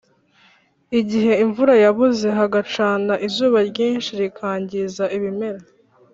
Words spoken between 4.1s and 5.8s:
rikangiza ibimera